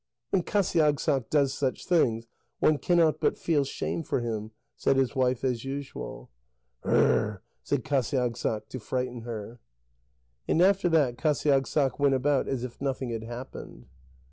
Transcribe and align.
"When 0.31 0.41
Qasiagssaq 0.41 1.29
does 1.29 1.53
such 1.53 1.85
things, 1.85 2.25
one 2.57 2.79
cannot 2.79 3.19
but 3.19 3.37
feel 3.37 3.63
shame 3.63 4.01
for 4.01 4.19
him," 4.19 4.49
said 4.75 4.97
his 4.97 5.15
wife 5.15 5.43
as 5.43 5.63
usual. 5.63 6.31
"Hrrrr!" 6.83 7.41
said 7.61 7.83
Qasiagssaq, 7.83 8.67
to 8.69 8.79
frighten 8.79 9.21
her. 9.21 9.59
And 10.47 10.59
after 10.59 10.89
that 10.89 11.17
Qasiagssaq 11.17 11.99
went 11.99 12.15
about 12.15 12.47
as 12.47 12.63
if 12.63 12.81
nothing 12.81 13.11
had 13.11 13.25
happened. 13.25 13.89